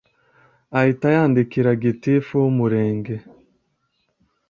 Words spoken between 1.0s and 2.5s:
yandikira gitifu